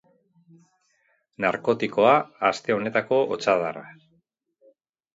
[1.45, 2.15] Narkotikoa
[2.51, 3.89] aste honetako hotsadarra.